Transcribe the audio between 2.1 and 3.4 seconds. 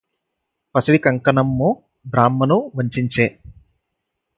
బ్రాహ్మణు వంచించె